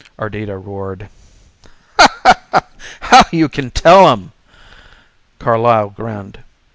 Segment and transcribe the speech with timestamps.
[0.17, 1.09] Ardita roared.
[3.01, 4.31] "How you can tell 'em!"
[5.37, 6.39] Carlyle grinned.